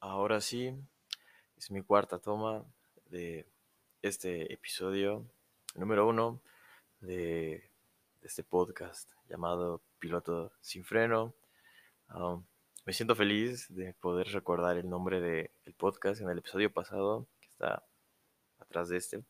ahora 0.00 0.40
sí, 0.40 0.74
es 1.56 1.70
mi 1.70 1.82
cuarta 1.82 2.18
toma 2.18 2.64
de 3.06 3.46
este 4.02 4.52
episodio 4.52 5.24
número 5.74 6.06
uno 6.06 6.40
de, 7.00 7.70
este 8.22 8.42
podcast 8.42 9.10
llamado 9.28 9.80
Piloto 9.98 10.52
sin 10.60 10.84
freno. 10.84 11.34
Um, 12.14 12.44
me 12.84 12.92
siento 12.92 13.14
feliz 13.14 13.66
de 13.74 13.94
poder 13.94 14.28
recordar 14.28 14.76
el 14.76 14.88
nombre 14.88 15.20
del 15.20 15.74
podcast 15.76 16.20
en 16.20 16.28
el 16.28 16.38
episodio 16.38 16.72
pasado, 16.72 17.26
que 17.40 17.48
está 17.48 17.84
atrás 18.58 18.88
de 18.88 18.96
este. 18.96 19.24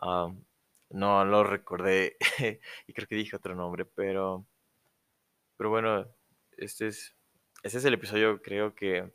Um, 0.00 0.44
no 0.90 1.24
lo 1.24 1.44
recordé 1.44 2.16
y 2.86 2.92
creo 2.92 3.08
que 3.08 3.16
dije 3.16 3.36
otro 3.36 3.54
nombre, 3.54 3.84
pero, 3.84 4.46
pero 5.56 5.70
bueno, 5.70 6.06
este 6.56 6.88
es, 6.88 7.14
este 7.62 7.78
es 7.78 7.84
el 7.84 7.94
episodio 7.94 8.40
creo 8.40 8.74
que 8.74 9.12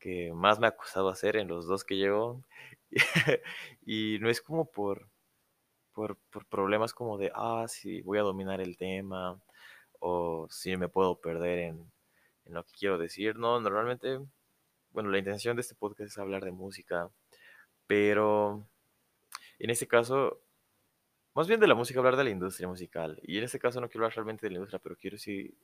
que 0.00 0.32
más 0.32 0.58
me 0.58 0.66
ha 0.66 0.76
costado 0.76 1.08
hacer 1.10 1.36
en 1.36 1.48
los 1.48 1.66
dos 1.66 1.84
que 1.84 1.96
llevo. 1.96 2.42
y 3.86 4.18
no 4.20 4.30
es 4.30 4.40
como 4.42 4.70
por, 4.70 5.08
por, 5.92 6.16
problemas 6.48 6.94
como 6.94 7.18
de, 7.18 7.30
ah, 7.34 7.66
si 7.68 8.02
voy 8.02 8.18
a 8.18 8.22
dominar 8.22 8.60
el 8.60 8.76
tema 8.76 9.40
o 10.00 10.48
si 10.50 10.76
me 10.76 10.88
puedo 10.88 11.20
perder 11.20 11.58
en, 11.60 11.92
en 12.46 12.54
lo 12.54 12.64
que 12.64 12.72
quiero 12.72 12.98
decir. 12.98 13.36
No, 13.36 13.60
normalmente, 13.60 14.20
bueno, 14.92 15.10
la 15.10 15.18
intención 15.18 15.56
de 15.56 15.62
este 15.62 15.74
podcast 15.74 16.10
es 16.10 16.18
hablar 16.18 16.44
de 16.44 16.52
música, 16.52 17.10
pero 17.86 18.66
en 19.58 19.70
este 19.70 19.86
caso, 19.86 20.40
más 21.34 21.46
bien 21.48 21.60
de 21.60 21.68
la 21.68 21.74
música, 21.74 22.00
hablar 22.00 22.16
de 22.16 22.24
la 22.24 22.30
industria 22.30 22.68
musical. 22.68 23.20
Y 23.22 23.38
en 23.38 23.44
este 23.44 23.58
caso 23.58 23.80
no 23.80 23.88
quiero 23.88 24.04
hablar 24.06 24.16
realmente 24.16 24.46
de 24.46 24.50
la 24.50 24.56
industria, 24.56 24.80
pero 24.82 24.96
quiero 24.96 25.18
sí 25.18 25.54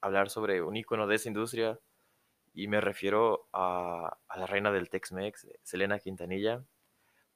hablar 0.00 0.30
sobre 0.30 0.62
un 0.62 0.76
icono 0.76 1.06
de 1.06 1.16
esa 1.16 1.28
industria 1.28 1.78
y 2.56 2.68
me 2.68 2.80
refiero 2.80 3.48
a, 3.52 4.16
la 4.34 4.46
reina 4.46 4.72
del 4.72 4.88
Tex-Mex, 4.88 5.46
Selena 5.62 5.98
Quintanilla, 5.98 6.64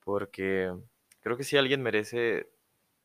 porque 0.02 0.74
creo 1.20 1.36
que 1.36 1.44
si 1.44 1.58
alguien 1.58 1.82
merece 1.82 2.48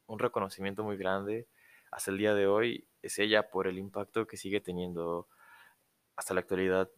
un 0.07 0.17
reconocimiento 0.19 0.81
muy 0.85 0.95
grande 0.95 1.45
hasta 1.91 2.11
el 2.11 2.17
día 2.17 2.33
de 2.33 2.47
hoy, 2.47 2.88
es 3.02 3.19
ella 3.19 3.49
por 3.49 3.67
el 3.67 3.77
impacto 3.77 4.27
que 4.27 4.38
sigue 4.38 4.61
teniendo 4.61 5.27
hasta 6.16 6.33
la 6.33 6.39
actualidad 6.39 6.89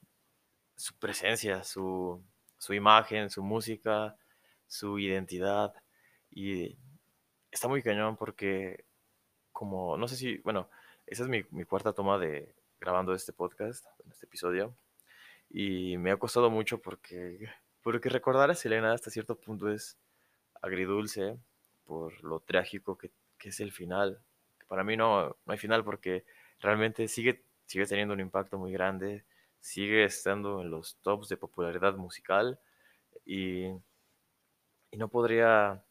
su 0.75 0.95
presencia, 0.99 1.63
su, 1.63 2.23
imagen, 2.69 3.31
su 3.31 3.41
música, 3.41 4.15
su 4.67 4.99
identidad. 4.99 5.73
Y 6.29 6.77
está 7.49 7.67
muy 7.67 7.81
cañón 7.81 8.17
porque 8.17 8.85
como, 9.51 9.97
no 9.97 10.07
sé 10.07 10.15
si, 10.15 10.37
bueno, 10.39 10.69
esa 11.07 11.23
es 11.23 11.29
mi, 11.29 11.43
mi 11.49 11.63
cuarta 11.63 11.93
toma 11.93 12.19
de 12.19 12.53
grabando 12.79 13.15
este 13.15 13.33
podcast, 13.33 13.83
este 14.11 14.27
episodio 14.27 14.75
y 15.49 15.97
me 15.97 16.11
ha 16.11 16.17
costado 16.17 16.49
mucho 16.49 16.81
porque, 16.81 17.49
porque 17.81 18.09
recordar 18.09 18.51
a 18.51 18.55
Selena 18.55 18.93
hasta 18.93 19.11
cierto 19.11 19.39
punto 19.39 19.69
es 19.69 19.97
agridulce 20.61 21.37
por 21.85 22.23
lo 22.23 22.39
trágico 22.39 22.97
que, 22.97 23.11
que 23.37 23.49
es 23.49 23.59
el 23.59 23.71
final. 23.71 24.21
Para 24.67 24.83
mí 24.83 24.97
no, 24.97 25.27
no 25.29 25.53
hay 25.53 25.57
final 25.57 25.83
porque 25.83 26.25
realmente 26.59 27.07
sigue, 27.07 27.43
sigue 27.65 27.85
teniendo 27.85 28.13
un 28.13 28.19
impacto 28.19 28.57
muy 28.57 28.71
grande, 28.71 29.25
sigue 29.59 30.03
estando 30.03 30.61
en 30.61 30.69
los 30.69 30.97
tops 30.97 31.29
de 31.29 31.37
popularidad 31.37 31.95
musical 31.95 32.59
y, 33.25 33.67
y 34.91 34.97
no 34.97 35.07
podría 35.09 35.83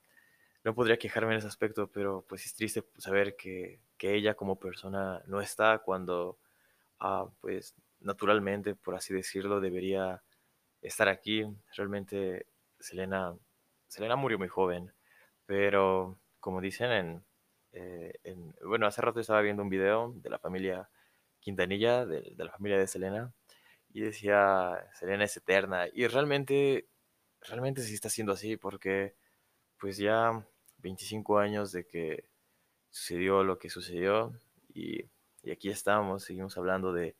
no 0.64 0.74
podría 0.74 0.98
quejarme 0.98 1.32
en 1.32 1.38
ese 1.38 1.46
aspecto, 1.46 1.86
pero 1.92 2.24
pues 2.28 2.44
es 2.44 2.54
triste 2.54 2.84
saber 2.98 3.36
que, 3.36 3.78
que 3.96 4.14
ella 4.14 4.34
como 4.34 4.58
persona 4.58 5.22
no 5.26 5.40
está 5.40 5.78
cuando 5.78 6.38
ah, 6.98 7.28
pues 7.40 7.74
naturalmente, 8.06 8.74
por 8.76 8.94
así 8.94 9.12
decirlo, 9.12 9.60
debería 9.60 10.22
estar 10.80 11.08
aquí. 11.08 11.44
Realmente 11.76 12.46
Selena, 12.78 13.36
Selena 13.88 14.16
murió 14.16 14.38
muy 14.38 14.48
joven, 14.48 14.92
pero 15.44 16.18
como 16.40 16.60
dicen 16.60 16.92
en, 16.92 17.24
eh, 17.72 18.14
bueno, 18.64 18.86
hace 18.86 19.02
rato 19.02 19.20
estaba 19.20 19.42
viendo 19.42 19.62
un 19.62 19.68
video 19.68 20.12
de 20.16 20.30
la 20.30 20.38
familia 20.38 20.88
Quintanilla, 21.40 22.06
de, 22.06 22.34
la 22.36 22.50
familia 22.50 22.78
de 22.78 22.86
Selena, 22.86 23.32
y 23.92 24.00
decía, 24.02 24.88
Selena 24.94 25.24
es 25.24 25.36
eterna, 25.36 25.86
y 25.92 26.06
realmente, 26.06 26.88
realmente 27.40 27.82
sí 27.82 27.94
está 27.94 28.08
siendo 28.08 28.32
así, 28.32 28.56
porque 28.56 29.16
pues 29.78 29.96
ya 29.98 30.46
25 30.78 31.38
años 31.38 31.72
de 31.72 31.86
que 31.86 32.28
sucedió 32.90 33.44
lo 33.44 33.58
que 33.58 33.70
sucedió, 33.70 34.32
y, 34.74 35.04
y 35.42 35.50
aquí 35.50 35.70
estamos, 35.70 36.24
seguimos 36.24 36.56
hablando 36.58 36.92
de, 36.92 37.16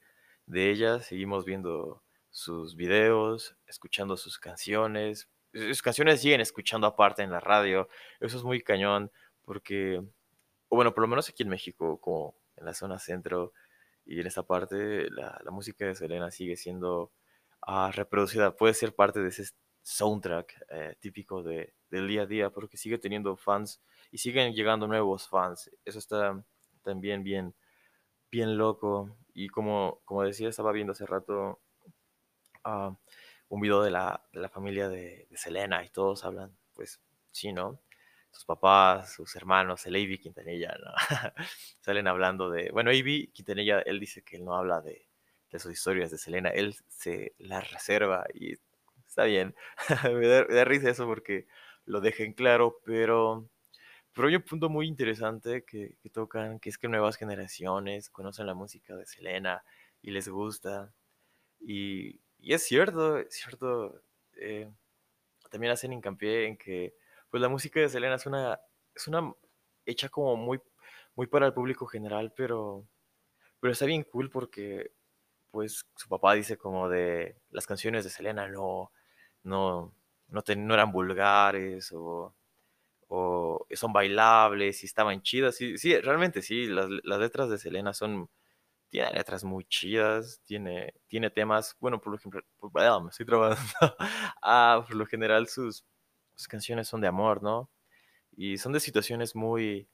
de 0.46 0.70
ella, 0.70 1.00
seguimos 1.00 1.44
viendo 1.44 2.02
sus 2.30 2.76
videos, 2.76 3.56
escuchando 3.66 4.16
sus 4.16 4.38
canciones. 4.38 5.28
Sus 5.52 5.82
canciones 5.82 6.20
siguen 6.20 6.40
escuchando 6.40 6.86
aparte 6.86 7.22
en 7.22 7.30
la 7.30 7.40
radio. 7.40 7.88
Eso 8.20 8.36
es 8.36 8.44
muy 8.44 8.62
cañón 8.62 9.10
porque, 9.42 10.02
bueno, 10.70 10.94
por 10.94 11.02
lo 11.02 11.08
menos 11.08 11.28
aquí 11.28 11.42
en 11.42 11.48
México, 11.48 12.00
como 12.00 12.36
en 12.56 12.66
la 12.66 12.74
zona 12.74 12.98
centro 12.98 13.52
y 14.04 14.20
en 14.20 14.26
esta 14.26 14.42
parte, 14.44 15.10
la, 15.10 15.40
música 15.50 15.86
de 15.86 15.94
Selena 15.94 16.30
sigue 16.30 16.56
siendo 16.56 17.12
ah, 17.62 17.90
reproducida. 17.92 18.56
Puede 18.56 18.74
ser 18.74 18.94
parte 18.94 19.20
de 19.20 19.28
ese 19.28 19.44
soundtrack 19.82 20.66
eh, 20.70 20.96
típico 21.00 21.42
de, 21.42 21.74
del 21.90 22.08
día 22.08 22.22
a 22.22 22.26
día 22.26 22.50
porque 22.50 22.76
sigue 22.76 22.98
teniendo 22.98 23.36
fans 23.36 23.80
y 24.10 24.18
siguen 24.18 24.54
llegando 24.54 24.86
nuevos 24.86 25.28
fans. 25.28 25.70
Eso 25.84 25.98
está 25.98 26.44
también 26.82 27.22
bien, 27.22 27.54
bien 28.30 28.58
loco. 28.58 29.16
Y 29.38 29.48
como, 29.48 30.00
como 30.06 30.22
decía, 30.22 30.48
estaba 30.48 30.72
viendo 30.72 30.92
hace 30.92 31.04
rato 31.04 31.60
ah, 32.64 32.96
un 33.50 33.60
video 33.60 33.82
de 33.82 33.90
la, 33.90 34.24
de 34.32 34.40
la 34.40 34.48
familia 34.48 34.88
de, 34.88 35.28
Selena 35.34 35.84
y 35.84 35.90
todos 35.90 36.24
hablan, 36.24 36.56
pues 36.72 37.02
sí, 37.32 37.52
¿no? 37.52 37.78
Sus 38.30 38.46
papás, 38.46 39.12
sus 39.12 39.36
hermanos, 39.36 39.84
el 39.84 39.96
Avi 39.96 40.18
Quintanilla, 40.18 40.74
¿no? 40.82 40.90
Salen 41.80 42.08
hablando 42.08 42.48
de... 42.48 42.70
Bueno, 42.72 42.88
Avi 42.88 43.28
Quintanilla, 43.28 43.80
él 43.80 44.00
dice 44.00 44.22
que 44.22 44.36
él 44.36 44.44
no 44.46 44.54
habla 44.54 44.80
de, 44.80 45.06
de 45.50 45.58
sus 45.58 45.70
historias 45.70 46.10
de 46.10 46.16
Selena, 46.16 46.48
él 46.48 46.74
se 46.88 47.34
las 47.36 47.70
reserva 47.70 48.24
y 48.32 48.54
está 49.06 49.24
bien. 49.24 49.54
me, 50.14 50.26
da, 50.26 50.46
me 50.46 50.54
da 50.54 50.64
risa 50.64 50.88
eso 50.88 51.04
porque 51.04 51.46
lo 51.84 52.00
dejen 52.00 52.32
claro, 52.32 52.80
pero 52.86 53.50
pero 54.16 54.28
hay 54.28 54.36
un 54.36 54.42
punto 54.42 54.70
muy 54.70 54.88
interesante 54.88 55.62
que, 55.66 55.94
tocan, 56.10 56.58
que 56.58 56.70
es 56.70 56.78
que 56.78 56.88
nuevas 56.88 57.16
generaciones 57.16 58.08
conocen 58.08 58.46
la 58.46 58.54
música 58.54 58.96
de 58.96 59.04
Selena 59.04 59.62
y 60.00 60.10
les 60.10 60.26
gusta. 60.30 60.90
Y, 61.60 62.18
es 62.40 62.62
cierto, 62.62 63.18
es 63.18 63.34
cierto. 63.34 64.00
Eh, 64.36 64.70
también 65.50 65.74
hacen 65.74 65.92
hincapié 65.92 66.46
en 66.46 66.56
que 66.56 66.94
pues 67.28 67.42
la 67.42 67.50
música 67.50 67.78
de 67.78 67.90
Selena 67.90 68.14
es 68.14 68.24
una, 68.24 68.58
es 68.94 69.06
una 69.06 69.34
hecha 69.84 70.08
como 70.08 70.34
muy, 70.34 70.62
muy 71.14 71.26
para 71.26 71.44
el 71.46 71.52
público 71.52 71.84
general, 71.86 72.32
pero, 72.34 72.88
pero 73.60 73.72
está 73.74 73.84
bien 73.84 74.04
cool 74.04 74.30
porque 74.30 74.92
pues 75.50 75.84
su 75.94 76.08
papá 76.08 76.32
dice 76.32 76.56
como 76.56 76.88
de 76.88 77.36
las 77.50 77.66
canciones 77.66 78.04
de 78.04 78.10
Selena 78.10 78.48
no, 78.48 78.92
no, 79.42 79.94
no, 80.28 80.42
no 80.56 80.74
eran 80.74 80.90
vulgares 80.90 81.92
o 81.92 82.34
o 83.08 83.66
son 83.74 83.92
bailables 83.92 84.82
y 84.82 84.86
estaban 84.86 85.22
chidas. 85.22 85.56
Sí, 85.56 85.78
sí 85.78 85.98
realmente 86.00 86.42
sí, 86.42 86.66
las, 86.66 86.88
letras 86.88 87.50
de 87.50 87.58
Selena 87.58 87.92
son, 87.92 88.28
tiene 88.88 89.12
letras 89.12 89.44
muy 89.44 89.64
chidas, 89.66 90.40
tiene, 90.44 90.94
tiene 91.08 91.30
temas, 91.30 91.76
bueno, 91.80 92.00
por 92.00 92.12
lo 92.12 92.18
ejemplo, 92.18 92.42
me 93.02 93.10
estoy 93.10 93.26
trabajando, 93.26 93.96
ah, 94.42 94.84
por 94.86 94.96
lo 94.96 95.06
general 95.06 95.48
sus, 95.48 95.84
canciones 96.48 96.88
son 96.88 97.00
de 97.00 97.08
amor, 97.08 97.42
¿no? 97.42 97.70
Y 98.36 98.58
son 98.58 98.72
de 98.72 98.80
situaciones 98.80 99.34
muy, 99.34 99.88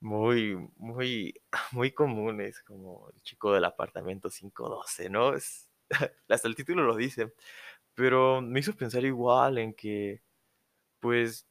muy, 0.00 0.56
muy, 0.76 1.34
muy 1.72 1.92
comunes, 1.92 2.62
como 2.62 3.10
el 3.14 3.22
chico 3.22 3.52
del 3.52 3.64
apartamento 3.64 4.30
512, 4.30 5.10
¿no? 5.10 5.34
Es, 5.34 5.68
hasta 6.28 6.48
el 6.48 6.56
título 6.56 6.84
lo 6.84 6.96
dice, 6.96 7.34
pero 7.94 8.42
me 8.42 8.60
hizo 8.60 8.74
pensar 8.76 9.04
igual 9.04 9.58
en 9.58 9.74
que, 9.74 10.22
pues, 11.00 11.46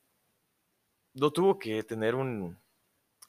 no 1.15 1.31
tuvo 1.31 1.57
que 1.57 1.83
tener 1.83 2.13
un, 2.15 2.59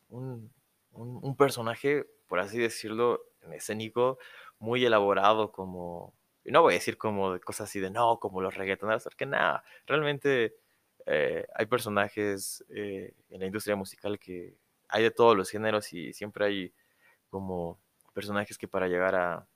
un, 0.08 1.36
personaje, 1.36 2.04
por 2.26 2.40
así 2.40 2.58
decirlo, 2.58 3.22
escénico, 3.52 4.18
muy 4.58 4.84
elaborado 4.84 5.52
como, 5.52 6.14
no 6.44 6.62
voy 6.62 6.74
a 6.74 6.76
decir 6.78 6.98
como 6.98 7.38
cosas 7.40 7.68
así 7.68 7.80
de 7.80 7.90
no, 7.90 8.18
como 8.18 8.40
los 8.40 8.54
reggaetoneros, 8.54 9.04
porque 9.04 9.26
nada, 9.26 9.64
realmente 9.86 10.56
eh, 11.06 11.46
hay 11.54 11.66
personajes 11.66 12.64
eh, 12.70 13.14
en 13.30 13.40
la 13.40 13.46
industria 13.46 13.76
musical 13.76 14.18
que 14.18 14.56
hay 14.88 15.02
de 15.04 15.10
todos 15.10 15.36
los 15.36 15.50
géneros 15.50 15.92
y 15.92 16.12
siempre 16.12 16.46
hay 16.46 16.74
como 17.30 17.80
personajes 18.12 18.58
que 18.58 18.68
para 18.68 18.88
llegar 18.88 19.14
a, 19.14 19.46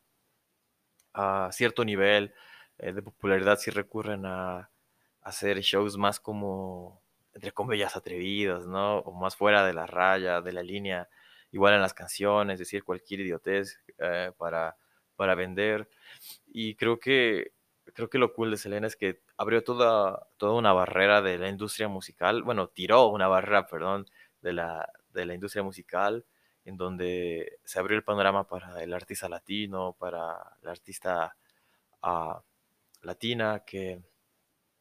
a 1.14 1.50
cierto 1.52 1.84
nivel 1.84 2.32
eh, 2.78 2.92
de 2.92 3.02
popularidad 3.02 3.58
sí 3.58 3.70
recurren 3.70 4.24
a 4.26 4.70
hacer 5.22 5.60
shows 5.60 5.96
más 5.96 6.20
como 6.20 7.02
entre 7.40 7.52
comillas, 7.52 7.96
atrevidos, 7.96 8.66
¿no? 8.66 8.98
O 8.98 9.12
más 9.12 9.34
fuera 9.34 9.64
de 9.64 9.72
la 9.72 9.86
raya, 9.86 10.42
de 10.42 10.52
la 10.52 10.62
línea, 10.62 11.08
igual 11.52 11.72
en 11.72 11.80
las 11.80 11.94
canciones, 11.94 12.58
decir 12.58 12.84
cualquier 12.84 13.20
idiotez 13.20 13.80
eh, 13.98 14.30
para, 14.36 14.76
para 15.16 15.34
vender. 15.34 15.88
Y 16.52 16.74
creo 16.74 17.00
que 17.00 17.52
creo 17.94 18.10
que 18.10 18.18
lo 18.18 18.34
cool 18.34 18.50
de 18.50 18.58
Selena 18.58 18.86
es 18.86 18.94
que 18.94 19.22
abrió 19.38 19.64
toda, 19.64 20.28
toda 20.36 20.52
una 20.52 20.74
barrera 20.74 21.22
de 21.22 21.38
la 21.38 21.48
industria 21.48 21.88
musical, 21.88 22.42
bueno, 22.42 22.68
tiró 22.68 23.08
una 23.08 23.26
barrera, 23.26 23.66
perdón, 23.66 24.06
de 24.42 24.52
la, 24.52 24.92
de 25.14 25.24
la 25.24 25.34
industria 25.34 25.62
musical, 25.62 26.26
en 26.66 26.76
donde 26.76 27.58
se 27.64 27.78
abrió 27.78 27.96
el 27.96 28.04
panorama 28.04 28.46
para 28.46 28.82
el 28.82 28.92
artista 28.92 29.30
latino, 29.30 29.96
para 29.98 30.36
la 30.60 30.70
artista 30.70 31.34
uh, 32.02 32.34
latina, 33.02 33.64
que, 33.66 34.02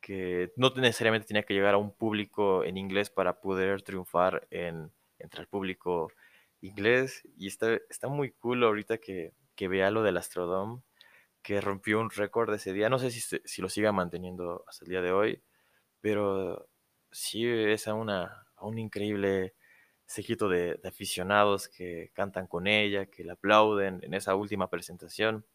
que 0.10 0.52
no 0.56 0.72
necesariamente 0.72 1.28
tenía 1.28 1.44
que 1.44 1.54
llegar 1.54 1.76
a 1.76 1.78
un 1.78 1.92
público 1.92 2.64
en 2.64 2.78
inglés 2.78 3.12
para 3.12 3.42
poder 3.42 3.84
triunfar 3.84 4.48
en, 4.50 4.92
entre 5.20 5.42
el 5.42 5.48
público 5.48 6.12
inglés. 6.62 7.22
Y 7.38 7.46
está, 7.46 7.76
está 7.92 8.08
muy 8.08 8.32
cool 8.32 8.64
ahorita 8.64 8.98
que, 8.98 9.34
que 9.56 9.68
vea 9.68 9.92
lo 9.92 10.02
del 10.02 10.18
Astrodome, 10.18 10.82
que 11.44 11.62
rompió 11.62 12.00
un 12.00 12.10
récord 12.10 12.52
ese 12.52 12.74
día. 12.74 12.90
No 12.90 12.98
sé 12.98 13.12
si, 13.12 13.22
si 13.46 13.62
lo 13.62 13.70
siga 13.70 13.92
manteniendo 13.92 14.66
hasta 14.68 14.84
el 14.84 14.90
día 14.90 15.04
de 15.04 15.12
hoy, 15.12 15.44
pero 16.02 16.68
sí 17.12 17.46
es 17.48 17.88
a, 17.88 17.94
una, 17.94 18.48
a 18.56 18.66
un 18.66 18.80
increíble 18.80 19.54
seguito 20.08 20.50
de, 20.50 20.74
de, 20.82 20.90
aficionados 20.90 21.70
que 21.70 22.10
cantan 22.16 22.48
con 22.48 22.66
ella, 22.66 23.06
que 23.06 23.24
la 23.24 23.34
aplauden 23.34 24.00
en 24.02 24.16
esa 24.16 24.34
última 24.34 24.72
presentación. 24.72 25.46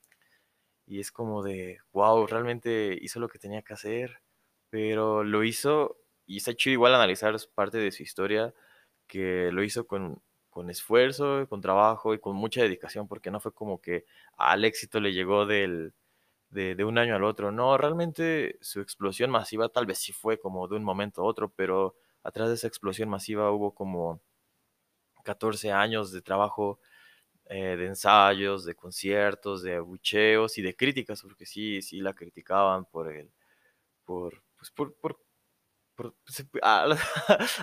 Y 0.87 1.01
es 1.01 1.11
como 1.11 1.43
de, 1.43 1.79
wow, 1.93 2.25
realmente 2.29 2.97
hizo 3.03 3.19
lo 3.19 3.29
que 3.29 3.41
tenía 3.41 3.63
que 3.63 3.73
hacer, 3.73 4.23
pero 4.75 5.23
lo 5.23 5.45
hizo, 5.45 5.99
y 6.27 6.39
está 6.39 6.53
chido 6.53 6.73
igual 6.73 6.97
analizar 6.97 7.37
parte 7.55 7.79
de 7.79 7.93
su 7.93 8.03
historia, 8.03 8.53
que 9.07 9.53
lo 9.53 9.63
hizo 9.63 9.87
con, 9.87 10.21
con 10.51 10.69
esfuerzo, 10.69 11.47
con 11.49 11.61
trabajo 11.61 12.13
y 12.13 12.19
con 12.19 12.35
mucha 12.35 12.63
dedicación, 12.63 13.07
porque 13.07 13.31
no 13.31 13.39
fue 13.39 13.55
como 13.55 13.81
que 13.81 14.05
al 14.37 14.65
éxito 14.65 14.99
le 14.99 15.13
llegó 15.13 15.47
del, 15.47 15.95
de, 16.51 16.85
un 16.85 16.99
año 16.99 17.15
al 17.15 17.23
otro. 17.23 17.53
No, 17.53 17.79
realmente 17.79 18.59
su 18.63 18.81
explosión 18.81 19.31
masiva 19.31 19.69
tal 19.69 19.87
vez 19.87 19.99
sí 19.99 20.13
fue 20.13 20.41
como 20.41 20.67
de 20.67 20.75
un 20.75 20.83
momento 20.83 21.23
a 21.23 21.25
otro, 21.27 21.51
pero 21.51 21.95
atrás 22.25 22.49
de 22.49 22.57
esa 22.57 22.67
explosión 22.67 23.09
masiva 23.09 23.53
hubo 23.53 23.75
como 23.77 24.21
14 25.25 25.71
años 25.71 26.11
de 26.11 26.21
trabajo, 26.21 26.81
eh, 27.47 27.77
de 27.77 27.87
ensayos, 27.87 28.65
de 28.65 28.75
conciertos, 28.75 29.63
de 29.63 29.77
abucheos 29.77 30.59
y 30.59 30.63
de 30.63 30.75
críticas, 30.75 31.23
porque 31.23 31.47
sí, 31.47 31.81
sí 31.83 32.01
la 32.01 32.15
criticaban 32.15 32.87
por 32.87 33.13
el, 33.13 33.31
por, 34.05 34.43
pues 34.65 34.71
por, 34.73 35.19
por, 35.95 36.15
pues, 36.25 36.47
a, 36.63 36.87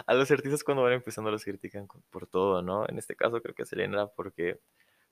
a, 0.05 0.13
los 0.13 0.31
artistas 0.31 0.63
cuando 0.63 0.83
van 0.83 0.93
empezando 0.93 1.31
los 1.31 1.43
critican 1.43 1.87
por 2.09 2.27
todo, 2.27 2.61
¿no? 2.61 2.87
En 2.87 2.97
este 2.99 3.15
caso 3.15 3.41
creo 3.41 3.55
que 3.55 3.65
Selena 3.65 4.07
porque 4.07 4.59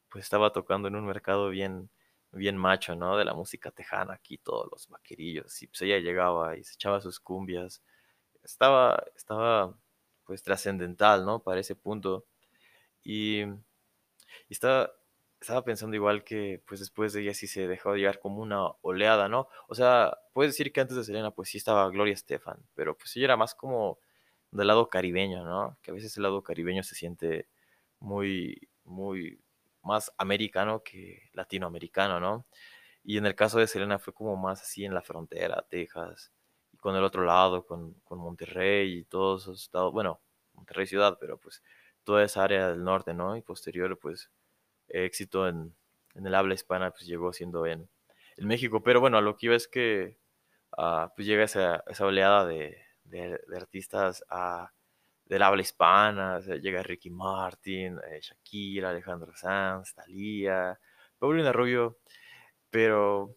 pues 0.10 0.24
estaba 0.26 0.52
tocando 0.52 0.88
en 0.88 0.96
un 0.96 1.06
mercado 1.06 1.50
bien, 1.50 1.90
bien 2.32 2.58
macho, 2.58 2.96
¿no? 2.96 3.18
De 3.18 3.26
la 3.26 3.34
música 3.34 3.72
tejana, 3.72 4.14
aquí 4.14 4.38
todos 4.38 4.68
los 4.72 4.88
vaquerillos, 4.90 5.62
y 5.62 5.68
pues 5.68 5.82
ella 5.84 6.00
llegaba 6.00 6.58
y 6.58 6.64
se 6.64 6.74
echaba 6.76 7.02
sus 7.02 7.20
cumbias, 7.20 7.84
estaba, 8.44 9.04
estaba 9.16 9.76
pues 10.26 10.44
trascendental, 10.44 11.26
¿no? 11.26 11.42
Para 11.44 11.62
ese 11.62 11.76
punto. 11.76 12.26
Y, 13.04 13.42
y 13.44 13.48
estaba, 14.50 14.92
estaba 15.40 15.64
pensando 15.64 15.96
igual 15.96 16.24
que 16.24 16.62
pues 16.68 16.80
después 16.80 17.14
de 17.14 17.22
ella 17.22 17.34
sí 17.34 17.48
se 17.48 17.68
dejó 17.68 17.94
de 17.94 18.00
llevar 18.00 18.20
como 18.20 18.42
una 18.42 18.68
oleada, 18.82 19.30
¿no? 19.30 19.48
O 19.68 19.76
sea, 19.76 20.18
puedes 20.34 20.54
decir 20.54 20.72
que 20.74 20.82
antes 20.82 20.98
de 20.98 21.04
Selena 21.04 21.32
pues 21.32 21.50
sí 21.50 21.58
estaba 21.58 21.90
Gloria 21.90 22.14
Estefan, 22.14 22.60
pero 22.76 22.98
pues 22.98 23.16
ella 23.16 23.26
era 23.26 23.38
más 23.38 23.56
como 23.56 24.00
del 24.52 24.68
lado 24.68 24.90
caribeño, 24.90 25.44
¿no? 25.46 25.78
Que 25.82 25.92
a 25.92 25.94
veces 25.94 26.16
el 26.18 26.24
lado 26.24 26.44
caribeño 26.44 26.84
se 26.84 26.96
siente 26.96 27.48
muy, 28.00 28.70
muy 28.84 29.42
más 29.84 30.12
americano 30.18 30.84
que 30.84 31.30
latinoamericano, 31.34 32.20
¿no? 32.20 32.46
Y 33.04 33.18
en 33.18 33.26
el 33.26 33.36
caso 33.36 33.60
de 33.60 33.68
Selena 33.68 34.00
fue 34.00 34.14
como 34.14 34.36
más 34.38 34.62
así 34.62 34.86
en 34.86 34.94
la 34.94 35.02
frontera, 35.02 35.66
Texas, 35.70 36.32
y 36.74 36.78
con 36.78 36.96
el 36.96 37.04
otro 37.04 37.24
lado, 37.24 37.66
con, 37.66 37.94
con 38.04 38.20
Monterrey 38.20 39.00
y 39.00 39.04
todos 39.06 39.44
esos 39.44 39.64
estados, 39.64 39.94
bueno, 39.94 40.22
Monterrey 40.54 40.88
ciudad, 40.88 41.18
pero 41.20 41.38
pues 41.40 41.64
toda 42.04 42.24
esa 42.24 42.44
área 42.44 42.70
del 42.70 42.84
norte, 42.84 43.14
¿no? 43.14 43.38
Y 43.38 43.42
posterior, 43.42 43.98
pues, 44.00 44.30
éxito 44.90 45.48
en, 45.48 45.76
el 46.16 46.36
habla 46.36 46.54
hispana, 46.54 46.92
pues 46.92 47.06
llegó 47.06 47.32
siendo 47.34 47.66
en, 47.66 47.90
en, 48.38 48.48
México. 48.48 48.84
Pero 48.84 49.00
bueno, 49.00 49.22
lo 49.22 49.38
que 49.38 49.48
iba 49.48 49.56
es 49.56 49.68
que, 49.68 50.18
uh, 50.78 51.08
pues 51.16 51.28
llega 51.28 51.44
esa, 51.44 51.84
esa 51.88 52.06
oleada 52.06 52.46
de, 52.46 52.78
de, 53.04 53.40
artistas 53.56 54.24
uh, 54.32 54.68
del 55.26 55.44
habla 55.44 55.62
hispana, 55.62 56.40
llega 56.40 56.84
Ricky 56.84 57.10
Martin, 57.10 58.00
eh, 58.10 58.20
Shakira, 58.22 58.90
Alejandro 58.90 59.36
Sanz, 59.36 59.94
Thalía, 59.94 60.80
Paulina 61.20 61.52
Rubio, 61.52 62.00
pero, 62.70 63.36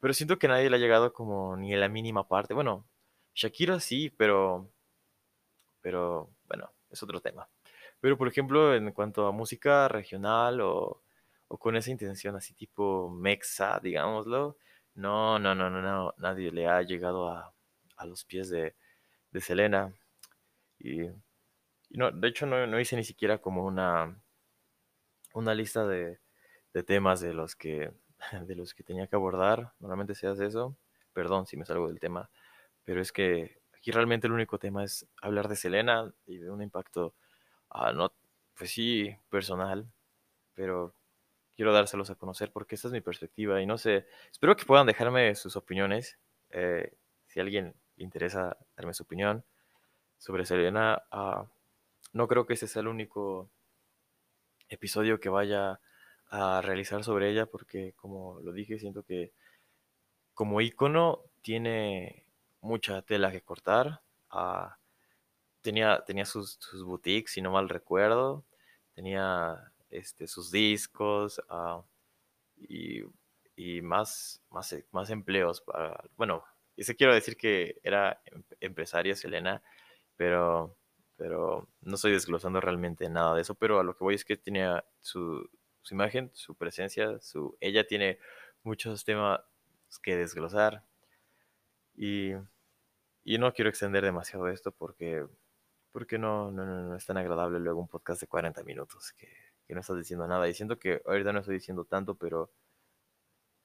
pero 0.00 0.14
siento 0.14 0.38
que 0.38 0.48
nadie 0.48 0.70
le 0.70 0.76
ha 0.76 0.80
llegado 0.80 1.12
como 1.12 1.56
ni 1.56 1.74
en 1.74 1.80
la 1.80 1.88
mínima 1.88 2.28
parte. 2.28 2.54
Bueno, 2.54 2.88
Shakira 3.34 3.80
sí, 3.80 4.10
pero, 4.10 4.70
pero 5.80 6.30
bueno, 6.46 6.72
es 6.90 7.02
otro 7.02 7.20
tema. 7.20 7.48
Pero, 8.06 8.16
por 8.16 8.28
ejemplo, 8.28 8.72
en 8.72 8.92
cuanto 8.92 9.26
a 9.26 9.32
música 9.32 9.88
regional 9.88 10.60
o, 10.60 11.02
con 11.48 11.74
esa 11.74 11.90
intención 11.90 12.36
así 12.36 12.54
tipo 12.54 13.10
mexa, 13.10 13.80
digámoslo, 13.82 14.58
no, 14.94 15.40
no, 15.40 15.56
no, 15.56 15.68
no, 15.70 15.82
no, 15.82 16.14
nadie 16.18 16.52
le 16.52 16.68
ha 16.68 16.80
llegado 16.82 17.28
a, 17.28 17.52
a 17.96 18.06
los 18.06 18.24
pies 18.24 18.48
de, 18.48 18.76
de 19.32 19.40
Selena. 19.40 19.92
Y, 20.78 21.08
no, 21.90 22.12
de 22.12 22.28
hecho 22.28 22.46
no, 22.46 22.64
no, 22.68 22.78
hice 22.78 22.94
ni 22.94 23.02
siquiera 23.02 23.38
como 23.38 23.64
una, 23.64 24.16
una 25.34 25.52
lista 25.52 25.84
de, 25.84 26.20
de, 26.74 26.82
temas 26.84 27.20
de 27.20 27.34
los, 27.34 27.56
que, 27.56 27.90
de 28.46 28.54
los 28.54 28.72
que 28.72 28.84
tenía 28.84 29.08
que 29.08 29.16
abordar. 29.16 29.72
Normalmente 29.80 30.14
se 30.14 30.28
hace 30.28 30.46
eso. 30.46 30.76
Perdón 31.12 31.46
si 31.46 31.56
me 31.56 31.66
salgo 31.66 31.88
del 31.88 31.98
tema. 31.98 32.30
Pero 32.84 33.00
es 33.00 33.10
que 33.10 33.62
aquí 33.76 33.90
realmente 33.90 34.28
el 34.28 34.32
único 34.32 34.60
tema 34.60 34.84
es 34.84 35.08
hablar 35.20 35.48
de 35.48 35.56
Selena 35.56 36.14
y 36.24 36.38
de 36.38 36.52
un 36.52 36.62
impacto 36.62 37.12
uh, 37.76 37.92
no, 37.92 38.12
pues 38.56 38.70
sí, 38.70 39.14
personal, 39.30 39.86
pero 40.54 40.94
quiero 41.54 41.72
dárselos 41.72 42.10
a 42.10 42.14
conocer 42.14 42.50
porque 42.52 42.74
esta 42.74 42.88
es 42.88 42.92
mi 42.92 43.00
perspectiva 43.00 43.60
y 43.62 43.66
no 43.66 43.78
sé, 43.78 44.06
espero 44.30 44.56
que 44.56 44.64
puedan 44.64 44.86
dejarme 44.86 45.34
sus 45.34 45.56
opiniones, 45.56 46.18
eh, 46.50 46.92
si 47.26 47.40
a 47.40 47.42
alguien 47.42 47.74
le 47.96 48.04
interesa 48.04 48.56
darme 48.76 48.94
su 48.94 49.04
opinión 49.04 49.44
sobre 50.18 50.44
Selena, 50.44 51.02
uh, 51.12 51.46
no 52.12 52.28
creo 52.28 52.46
que 52.46 52.54
ese 52.54 52.68
sea 52.68 52.80
el 52.80 52.88
único 52.88 53.50
episodio 54.68 55.20
que 55.20 55.28
vaya 55.28 55.80
a 56.28 56.60
realizar 56.62 57.04
sobre 57.04 57.30
ella 57.30 57.46
porque 57.46 57.92
como 57.96 58.40
lo 58.40 58.52
dije, 58.52 58.78
siento 58.78 59.02
que 59.02 59.32
como 60.34 60.60
icono 60.60 61.20
tiene 61.42 62.26
mucha 62.60 63.00
tela 63.02 63.30
que 63.30 63.40
cortar. 63.40 64.02
Uh, 64.32 64.68
tenía, 65.66 66.04
tenía 66.06 66.24
sus, 66.24 66.58
sus, 66.60 66.84
boutiques, 66.84 67.32
si 67.32 67.42
no 67.42 67.50
mal 67.50 67.68
recuerdo, 67.68 68.44
tenía 68.94 69.72
este, 69.90 70.28
sus 70.28 70.52
discos 70.52 71.40
uh, 71.50 71.82
y, 72.56 73.02
y, 73.56 73.82
más, 73.82 74.40
más, 74.50 74.76
más 74.92 75.10
empleos. 75.10 75.60
Para, 75.62 76.04
bueno, 76.16 76.44
se 76.78 76.94
quiero 76.94 77.12
decir 77.12 77.36
que 77.36 77.80
era 77.82 78.22
em, 78.26 78.44
empresaria 78.60 79.16
Selena, 79.16 79.60
pero, 80.16 80.76
pero 81.16 81.68
no 81.80 81.96
estoy 81.96 82.12
desglosando 82.12 82.60
realmente 82.60 83.08
nada 83.08 83.34
de 83.34 83.42
eso, 83.42 83.56
pero 83.56 83.80
a 83.80 83.84
lo 83.84 83.96
que 83.96 84.04
voy 84.04 84.14
es 84.14 84.24
que 84.24 84.36
tenía 84.36 84.84
su, 85.00 85.50
su 85.82 85.94
imagen, 85.94 86.30
su 86.32 86.54
presencia, 86.54 87.18
su, 87.20 87.56
ella 87.60 87.84
tiene 87.88 88.20
muchos 88.62 89.04
temas 89.04 89.40
que 90.00 90.16
desglosar 90.16 90.84
y, 91.96 92.34
y 93.24 93.38
no 93.38 93.52
quiero 93.52 93.68
extender 93.68 94.04
demasiado 94.04 94.48
esto 94.48 94.70
porque 94.70 95.26
porque 95.96 96.18
no, 96.18 96.50
no, 96.50 96.66
no, 96.66 96.82
no 96.88 96.94
es 96.94 97.06
tan 97.06 97.16
agradable 97.16 97.58
luego 97.58 97.80
un 97.80 97.88
podcast 97.88 98.20
de 98.20 98.26
40 98.26 98.62
minutos 98.64 99.14
que, 99.14 99.30
no 99.70 99.80
estás 99.80 99.96
diciendo 99.96 100.28
nada. 100.28 100.46
Y 100.46 100.52
siento 100.52 100.78
que 100.78 101.00
ahorita 101.06 101.32
no 101.32 101.38
estoy 101.38 101.54
diciendo 101.54 101.86
tanto, 101.86 102.16
pero, 102.16 102.52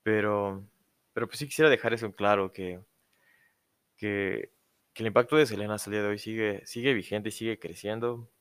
pero, 0.01 0.65
pero 1.11 1.27
pues 1.27 1.39
sí 1.39 1.45
quisiera 1.45 1.69
dejar 1.69 1.93
eso 1.93 2.05
en 2.05 2.13
claro, 2.13 2.53
que, 2.53 2.79
que, 3.97 4.53
el 4.95 5.07
impacto 5.07 5.35
de 5.35 5.45
Selena 5.45 5.73
hasta 5.73 5.89
el 5.89 5.95
día 5.95 6.03
de 6.03 6.07
hoy 6.07 6.19
sigue, 6.19 6.65
sigue 6.65 6.93
vigente 6.93 7.27
y 7.27 7.31
sigue 7.33 7.59
creciendo. 7.59 8.31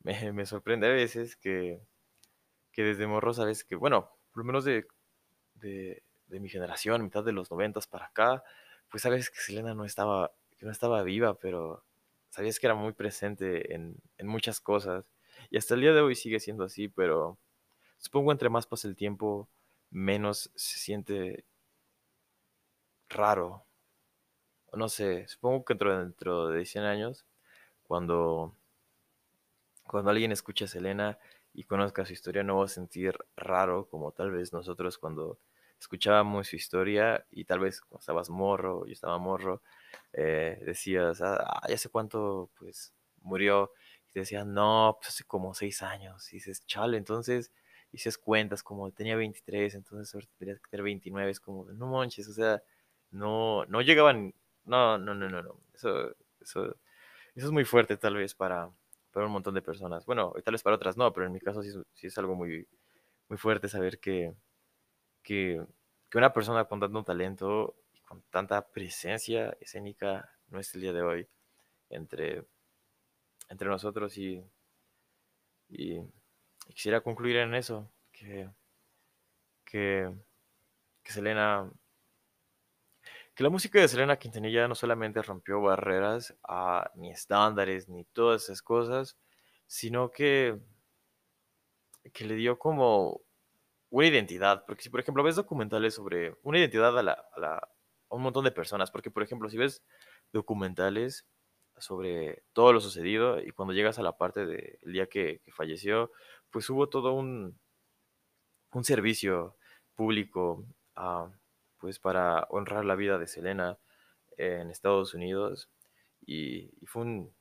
Me, 0.34 0.44
sorprende 0.44 0.88
a 0.88 0.90
veces 0.90 1.34
que, 1.34 1.80
que 2.72 2.82
desde 2.82 3.06
morro, 3.06 3.32
sabes 3.32 3.64
que, 3.64 3.74
bueno, 3.74 4.10
por 4.32 4.42
lo 4.42 4.44
menos 4.44 4.66
de, 4.66 4.86
de, 5.54 6.02
de 6.26 6.40
mi 6.40 6.50
generación, 6.50 7.04
mitad 7.04 7.24
de 7.24 7.32
los 7.32 7.50
noventas 7.50 7.86
para 7.86 8.04
acá, 8.04 8.44
pues 8.90 9.02
sabes 9.02 9.30
que 9.30 9.40
Selena 9.40 9.72
no 9.72 9.86
estaba, 9.86 10.30
no 10.60 10.70
estaba 10.70 11.02
viva, 11.04 11.38
pero 11.38 11.87
sabías 12.30 12.58
que 12.58 12.66
era 12.66 12.74
muy 12.74 12.92
presente 12.92 13.74
en, 13.74 14.00
muchas 14.22 14.60
cosas. 14.60 15.04
Y 15.50 15.56
hasta 15.58 15.74
el 15.74 15.82
día 15.82 15.92
de 15.92 16.00
hoy 16.00 16.14
sigue 16.14 16.40
siendo 16.40 16.64
así, 16.64 16.88
pero 16.88 17.38
supongo 17.98 18.32
entre 18.32 18.48
más 18.48 18.66
pasa 18.66 18.88
el 18.88 18.96
tiempo, 18.96 19.48
menos 19.90 20.50
se 20.54 20.78
siente 20.78 21.44
raro. 23.08 23.64
No 24.72 24.88
sé, 24.88 25.26
supongo 25.28 25.64
que 25.64 25.74
dentro, 25.74 25.98
dentro 25.98 26.48
de 26.48 26.64
100 26.64 26.84
años, 26.84 27.26
cuando, 27.82 28.54
cuando 29.86 30.10
alguien 30.10 30.32
escucha 30.32 30.66
a 30.66 30.68
Selena 30.68 31.18
y 31.54 31.64
conozca 31.64 32.04
su 32.04 32.12
historia, 32.12 32.42
no 32.42 32.58
va 32.58 32.66
a 32.66 32.68
sentir 32.68 33.18
raro 33.36 33.88
como 33.88 34.12
tal 34.12 34.30
vez 34.30 34.52
nosotros 34.52 34.98
cuando 34.98 35.38
escuchábamos 35.80 36.48
su 36.48 36.56
historia 36.56 37.24
y 37.30 37.44
tal 37.44 37.60
vez 37.60 37.80
cuando 37.80 38.00
estabas 38.00 38.30
morro, 38.30 38.86
yo 38.86 38.92
estaba 38.92 39.18
morro, 39.18 39.62
eh, 40.12 40.58
decías, 40.64 41.20
ah, 41.22 41.60
ya 41.68 41.78
sé 41.78 41.88
cuánto, 41.88 42.50
pues, 42.58 42.94
murió. 43.22 43.72
Y 44.08 44.24
te 44.24 44.44
no, 44.44 44.96
pues 44.98 45.10
hace 45.10 45.24
como 45.24 45.54
seis 45.54 45.82
años. 45.82 46.32
Y 46.32 46.36
dices, 46.36 46.64
chale, 46.66 46.96
entonces, 46.98 47.52
dices 47.92 48.18
cuentas, 48.18 48.62
como 48.62 48.90
tenía 48.92 49.16
23, 49.16 49.74
entonces 49.74 50.14
ahora 50.14 50.26
tendrías 50.38 50.60
que 50.60 50.70
tener 50.70 50.84
29, 50.84 51.30
es 51.30 51.40
como, 51.40 51.64
no 51.72 51.86
manches, 51.86 52.28
o 52.28 52.32
sea, 52.32 52.62
no, 53.10 53.64
no 53.66 53.80
llegaban, 53.82 54.34
no, 54.64 54.98
no, 54.98 55.14
no, 55.14 55.28
no, 55.28 55.42
no. 55.42 55.60
Eso, 55.74 56.10
eso, 56.40 56.76
eso 57.34 57.46
es 57.46 57.52
muy 57.52 57.64
fuerte 57.64 57.96
tal 57.96 58.16
vez 58.16 58.34
para, 58.34 58.70
para 59.12 59.26
un 59.26 59.32
montón 59.32 59.54
de 59.54 59.62
personas. 59.62 60.06
Bueno, 60.06 60.34
tal 60.44 60.52
vez 60.52 60.62
para 60.62 60.76
otras 60.76 60.96
no, 60.96 61.12
pero 61.12 61.26
en 61.26 61.32
mi 61.32 61.40
caso 61.40 61.62
sí, 61.62 61.70
sí 61.94 62.08
es 62.08 62.18
algo 62.18 62.34
muy, 62.34 62.66
muy 63.28 63.38
fuerte 63.38 63.68
saber 63.68 64.00
que, 64.00 64.34
que, 65.28 65.62
una 66.14 66.32
persona 66.32 66.64
con 66.64 66.80
tanto 66.80 67.04
talento 67.04 67.76
y 67.92 68.00
con 68.00 68.22
tanta 68.30 68.66
presencia 68.66 69.54
escénica 69.60 70.32
no 70.48 70.58
es 70.58 70.74
el 70.74 70.80
día 70.80 70.94
de 70.94 71.02
hoy 71.02 71.28
entre, 71.90 72.46
entre 73.50 73.68
nosotros 73.68 74.16
y, 74.16 74.42
quisiera 76.66 77.02
concluir 77.02 77.36
en 77.36 77.54
eso, 77.54 77.90
que, 78.10 78.48
que, 79.66 80.10
que 81.02 81.12
Selena 81.12 81.70
que 83.34 83.44
la 83.44 83.50
música 83.50 83.78
de 83.80 83.88
Selena 83.88 84.18
Quintanilla 84.18 84.66
no 84.66 84.74
solamente 84.74 85.20
rompió 85.20 85.60
barreras 85.60 86.34
a, 86.42 86.90
ni 86.94 87.10
estándares 87.10 87.86
ni 87.88 88.04
todas 88.06 88.44
esas 88.44 88.62
cosas, 88.62 89.18
sino 89.66 90.10
que, 90.10 90.58
que 92.14 92.24
le 92.24 92.34
dio 92.34 92.58
como 92.58 93.27
una 93.90 94.06
identidad. 94.06 94.64
Porque 94.66 94.82
si, 94.82 94.90
por 94.90 95.00
ejemplo, 95.00 95.22
ves 95.22 95.36
documentales 95.36 95.94
sobre 95.94 96.36
una 96.42 96.58
identidad 96.58 96.98
a, 96.98 97.02
la, 97.02 97.12
a, 97.12 97.68
un 98.10 98.22
montón 98.22 98.44
de 98.44 98.52
personas, 98.52 98.90
porque, 98.90 99.10
por 99.10 99.22
ejemplo, 99.22 99.48
si 99.48 99.56
ves 99.58 99.82
documentales 100.32 101.26
sobre 101.78 102.42
todo 102.52 102.72
lo 102.72 102.80
sucedido 102.80 103.40
y 103.40 103.52
cuando 103.52 103.72
llegas 103.72 103.98
a 103.98 104.02
la 104.02 104.16
parte 104.18 104.46
del 104.46 104.78
día 104.84 105.06
que, 105.06 105.42
falleció, 105.52 106.10
pues 106.50 106.68
hubo 106.70 106.88
todo 106.88 107.12
un, 107.12 107.58
un 108.72 108.84
servicio 108.84 109.56
público. 109.94 110.64
Uh, 110.96 111.30
pues 111.78 111.98
para 111.98 112.46
honrar 112.50 112.84
la 112.84 112.96
vida 112.96 113.18
de 113.18 113.26
Selena 113.26 113.78
en 114.36 114.70
Estados 114.70 115.14
Unidos 115.14 115.70
y, 116.26 116.70
y 116.80 116.86
fue 116.86 117.02
un, 117.02 117.34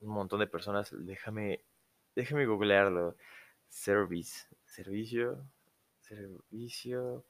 un, 0.00 0.08
montón 0.08 0.40
de 0.40 0.46
personas. 0.46 0.90
Déjame, 0.92 1.64
déjame 2.16 2.46
googlearlo. 2.46 3.16
Service, 3.68 4.46
servicio, 4.64 5.46
servicio, 6.16 7.24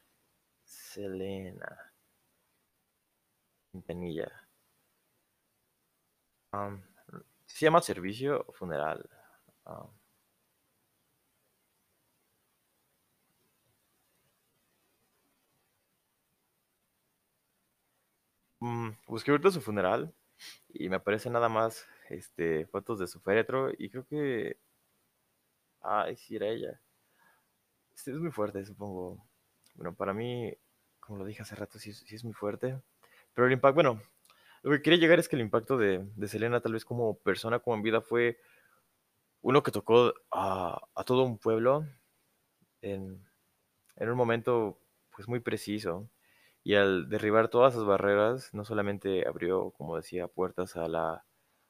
Selena. 0.64 1.92
Quintanilla. 3.70 4.30
Um, 6.52 6.80
se 7.46 7.66
llama 7.66 7.80
servicio 7.82 8.44
funeral. 8.52 9.08
Um, 9.66 9.88
Mm, 18.62 18.90
busqué 19.08 19.30
ahorita 19.32 19.50
su 19.50 19.60
funeral 19.60 20.14
y 20.70 20.88
me 20.88 20.96
aparecen 20.96 21.32
nada 21.32 21.48
más 21.48 21.86
este, 22.10 22.66
fotos 22.66 22.98
de 23.00 23.08
su 23.08 23.20
féretro 23.20 23.70
y 23.76 23.90
creo 23.90 24.06
que... 24.06 24.58
Ay, 25.82 26.16
sí, 26.16 26.34
era 26.36 26.46
ella. 26.48 26.80
Es 27.96 28.08
muy 28.08 28.30
fuerte, 28.30 28.64
supongo. 28.64 29.24
Bueno, 29.74 29.94
para 29.94 30.12
mí, 30.12 30.52
como 31.00 31.18
lo 31.18 31.24
dije 31.24 31.42
hace 31.42 31.54
rato, 31.54 31.78
sí, 31.78 31.92
sí 31.92 32.14
es 32.14 32.24
muy 32.24 32.34
fuerte. 32.34 32.80
Pero 33.34 33.46
el 33.46 33.52
impacto, 33.52 33.74
bueno, 33.74 34.02
lo 34.62 34.72
que 34.72 34.82
quería 34.82 34.98
llegar 34.98 35.18
es 35.18 35.28
que 35.28 35.36
el 35.36 35.42
impacto 35.42 35.76
de, 35.78 36.06
de 36.16 36.28
Selena, 36.28 36.60
tal 36.60 36.72
vez 36.74 36.84
como 36.84 37.18
persona, 37.18 37.60
como 37.60 37.76
en 37.76 37.82
vida, 37.82 38.00
fue 38.00 38.38
uno 39.40 39.62
que 39.62 39.72
tocó 39.72 40.14
a, 40.30 40.80
a 40.94 41.04
todo 41.04 41.24
un 41.24 41.38
pueblo 41.38 41.84
en, 42.82 43.24
en 43.96 44.10
un 44.10 44.16
momento 44.16 44.78
pues 45.10 45.28
muy 45.28 45.40
preciso. 45.40 46.08
Y 46.64 46.74
al 46.76 47.08
derribar 47.08 47.48
todas 47.48 47.74
esas 47.74 47.86
barreras, 47.86 48.54
no 48.54 48.64
solamente 48.64 49.26
abrió, 49.28 49.72
como 49.72 49.96
decía, 49.96 50.28
puertas 50.28 50.76
a 50.76 50.88
la, 50.88 51.24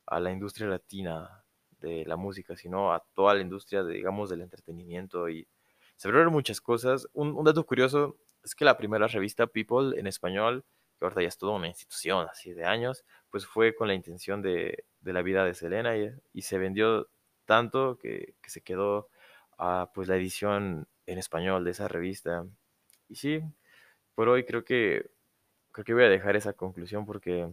a 0.06 0.20
la 0.20 0.32
industria 0.32 0.68
latina 0.68 1.44
de 1.80 2.04
la 2.06 2.16
música, 2.16 2.56
sino 2.56 2.92
a 2.92 3.04
toda 3.14 3.34
la 3.34 3.40
industria, 3.42 3.84
digamos, 3.84 4.30
del 4.30 4.42
entretenimiento 4.42 5.28
y 5.30 5.48
se 6.02 6.08
abrieron 6.08 6.32
muchas 6.32 6.60
cosas. 6.60 7.08
Un, 7.12 7.44
dato 7.44 7.64
curioso 7.64 8.18
es 8.42 8.56
que 8.56 8.64
la 8.64 8.76
primera 8.76 9.06
revista 9.06 9.46
People 9.46 9.96
en 10.00 10.08
español, 10.08 10.64
que 10.98 11.04
ahorita 11.04 11.22
ya 11.22 11.28
es 11.28 11.38
toda 11.38 11.52
una 11.52 11.68
institución 11.68 12.26
así 12.28 12.52
de 12.52 12.64
años, 12.64 13.04
pues 13.30 13.46
fue 13.46 13.76
con 13.76 13.86
la 13.86 13.94
intención 13.94 14.42
de, 14.42 14.84
de 15.00 15.12
la 15.12 15.22
vida 15.22 15.44
de 15.44 15.54
Selena 15.54 15.96
y, 15.96 16.42
se 16.42 16.58
vendió 16.58 17.08
tanto 17.44 17.98
que, 17.98 18.34
que 18.42 18.50
se 18.50 18.62
quedó 18.62 19.10
uh, 19.60 19.86
pues 19.94 20.08
la 20.08 20.16
edición 20.16 20.88
en 21.06 21.18
español 21.18 21.64
de 21.64 21.70
esa 21.70 21.86
revista. 21.86 22.46
Y 23.08 23.14
sí, 23.14 23.40
por 24.16 24.28
hoy 24.28 24.44
creo 24.44 24.64
que 24.64 25.08
creo 25.70 25.84
que 25.84 25.94
voy 25.94 26.02
a 26.02 26.08
dejar 26.08 26.34
esa 26.34 26.52
conclusión 26.52 27.06
porque 27.06 27.48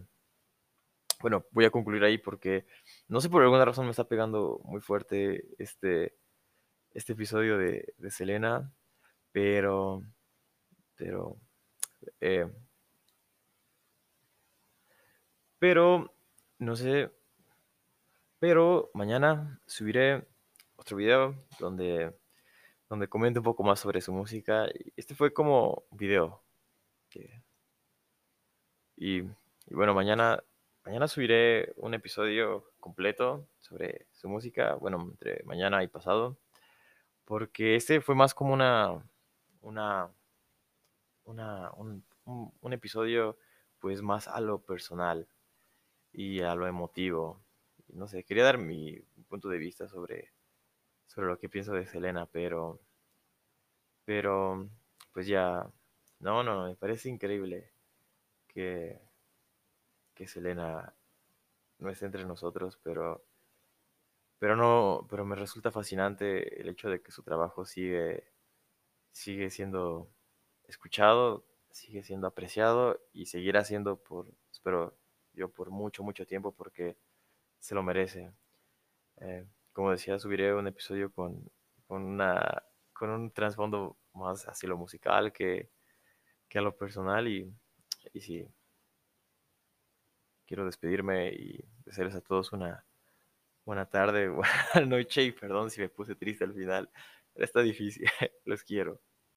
bueno, 1.20 1.46
voy 1.52 1.66
a 1.66 1.70
concluir 1.70 2.02
ahí 2.02 2.18
porque 2.18 2.66
no 3.06 3.20
sé 3.20 3.30
por 3.30 3.42
alguna 3.44 3.64
razón 3.64 3.84
me 3.84 3.92
está 3.92 4.08
pegando 4.08 4.60
muy 4.64 4.80
fuerte 4.80 5.44
este 5.58 6.16
este 6.92 7.12
episodio 7.12 7.58
de, 7.58 7.94
Selena, 8.10 8.72
pero 9.32 10.02
pero 10.96 11.36
eh, 12.20 12.46
pero 15.58 16.14
no 16.58 16.76
sé, 16.76 17.10
pero 18.38 18.90
mañana 18.94 19.60
subiré 19.66 20.26
otro 20.76 20.96
video 20.96 21.34
donde 21.58 22.14
donde 22.90 23.08
comente 23.08 23.38
un 23.38 23.44
poco 23.44 23.62
más 23.62 23.80
sobre 23.80 24.00
su 24.00 24.12
música. 24.12 24.66
Este 24.96 25.14
fue 25.14 25.32
como 25.32 25.84
video. 25.92 26.42
Y, 28.96 29.20
y, 29.20 29.30
bueno, 29.70 29.94
mañana, 29.94 30.42
mañana 30.84 31.06
subiré 31.08 31.72
un 31.76 31.94
episodio 31.94 32.72
completo 32.80 33.46
sobre 33.60 34.06
su 34.12 34.28
música, 34.28 34.74
bueno, 34.74 35.00
entre 35.12 35.42
mañana 35.44 35.82
y 35.84 35.88
pasado, 35.88 36.36
porque 37.30 37.76
este 37.76 38.00
fue 38.00 38.16
más 38.16 38.34
como 38.34 38.52
una, 38.52 39.08
una, 39.60 40.10
una 41.24 41.70
un, 41.74 42.04
un, 42.24 42.52
un 42.60 42.72
episodio 42.72 43.38
pues 43.78 44.02
más 44.02 44.26
a 44.26 44.40
lo 44.40 44.60
personal 44.62 45.28
y 46.12 46.40
a 46.40 46.56
lo 46.56 46.66
emotivo. 46.66 47.40
No 47.90 48.08
sé, 48.08 48.24
quería 48.24 48.42
dar 48.42 48.58
mi 48.58 48.98
punto 49.28 49.48
de 49.48 49.58
vista 49.58 49.86
sobre, 49.86 50.32
sobre 51.06 51.28
lo 51.28 51.38
que 51.38 51.48
pienso 51.48 51.72
de 51.72 51.86
Selena, 51.86 52.26
pero, 52.26 52.80
pero, 54.04 54.68
pues 55.12 55.28
ya, 55.28 55.70
no, 56.18 56.42
no, 56.42 56.66
me 56.66 56.74
parece 56.74 57.08
increíble 57.10 57.70
que, 58.48 59.00
que 60.14 60.26
Selena 60.26 60.92
no 61.78 61.90
esté 61.90 62.06
entre 62.06 62.24
nosotros, 62.24 62.76
pero, 62.82 63.24
pero 64.40 64.56
no, 64.56 65.06
pero 65.10 65.26
me 65.26 65.36
resulta 65.36 65.70
fascinante 65.70 66.60
el 66.62 66.70
hecho 66.70 66.88
de 66.88 67.02
que 67.02 67.12
su 67.12 67.22
trabajo 67.22 67.66
sigue, 67.66 68.32
sigue 69.12 69.50
siendo 69.50 70.10
escuchado, 70.64 71.46
sigue 71.70 72.02
siendo 72.04 72.26
apreciado 72.26 73.00
y 73.12 73.26
seguirá 73.26 73.64
siendo 73.64 73.98
por, 74.02 74.32
espero 74.50 74.98
yo, 75.34 75.50
por 75.52 75.70
mucho, 75.70 76.02
mucho 76.02 76.26
tiempo 76.26 76.52
porque 76.52 76.96
se 77.60 77.74
lo 77.74 77.82
merece. 77.82 78.32
Eh, 79.18 79.46
como 79.72 79.92
decía, 79.92 80.18
subiré 80.18 80.54
un 80.54 80.68
episodio 80.68 81.12
con, 81.12 81.50
con, 81.86 82.02
una, 82.04 82.64
con 82.94 83.10
un 83.10 83.32
trasfondo 83.32 83.98
más 84.14 84.48
así 84.48 84.66
lo 84.66 84.78
musical 84.78 85.32
que, 85.32 85.70
que 86.48 86.58
a 86.58 86.62
lo 86.62 86.76
personal 86.76 87.28
y, 87.28 87.52
y 88.14 88.20
sí, 88.22 88.48
quiero 90.46 90.64
despedirme 90.64 91.28
y 91.30 91.62
desearles 91.84 92.16
a 92.16 92.22
todos 92.22 92.52
una 92.52 92.86
buena 93.64 93.86
tarde, 93.88 94.28
buena 94.74 94.86
noche 94.86 95.22
y 95.24 95.32
perdón 95.32 95.70
si 95.70 95.80
me 95.80 95.88
puse 95.88 96.14
triste 96.16 96.44
al 96.44 96.54
final, 96.54 96.90
está 97.34 97.62
difícil, 97.62 98.06
los 98.44 98.62
quiero. 98.64 99.00